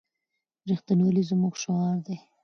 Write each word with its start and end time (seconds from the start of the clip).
رښتینولي 0.69 1.23
زموږ 1.29 1.53
شعار 1.63 1.97
دی. 2.05 2.17